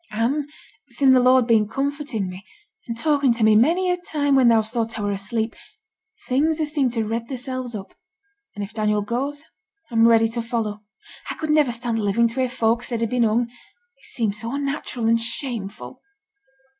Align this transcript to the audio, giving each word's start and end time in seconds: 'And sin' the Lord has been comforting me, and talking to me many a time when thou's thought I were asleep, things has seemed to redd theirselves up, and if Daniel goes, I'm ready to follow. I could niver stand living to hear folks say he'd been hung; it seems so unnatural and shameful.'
'And 0.09 0.49
sin' 0.87 1.13
the 1.13 1.19
Lord 1.19 1.43
has 1.43 1.47
been 1.49 1.67
comforting 1.67 2.27
me, 2.27 2.43
and 2.87 2.97
talking 2.97 3.31
to 3.33 3.43
me 3.43 3.55
many 3.55 3.91
a 3.91 3.97
time 3.97 4.35
when 4.35 4.47
thou's 4.47 4.71
thought 4.71 4.97
I 4.97 5.03
were 5.03 5.11
asleep, 5.11 5.55
things 6.27 6.57
has 6.57 6.73
seemed 6.73 6.93
to 6.93 7.05
redd 7.05 7.27
theirselves 7.27 7.75
up, 7.75 7.93
and 8.55 8.63
if 8.63 8.73
Daniel 8.73 9.03
goes, 9.03 9.43
I'm 9.91 10.07
ready 10.07 10.27
to 10.29 10.41
follow. 10.41 10.81
I 11.29 11.35
could 11.35 11.51
niver 11.51 11.71
stand 11.71 11.99
living 11.99 12.27
to 12.29 12.39
hear 12.39 12.49
folks 12.49 12.87
say 12.87 12.97
he'd 12.97 13.11
been 13.11 13.21
hung; 13.21 13.43
it 13.43 14.05
seems 14.05 14.39
so 14.39 14.51
unnatural 14.55 15.05
and 15.07 15.21
shameful.' 15.21 16.01